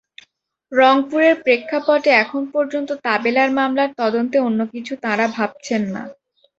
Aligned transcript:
রংপুরের 0.71 1.35
প্রেক্ষাপটে 1.43 2.11
এখন 2.23 2.41
পর্যন্ত 2.53 2.89
তাবেলার 3.05 3.49
মামলার 3.57 3.89
তদন্তে 3.97 4.37
অন্য 4.39 4.59
কিছু 4.73 4.93
তাঁরা 5.03 5.25
ভাবছেন 5.37 5.81
না। 5.93 6.03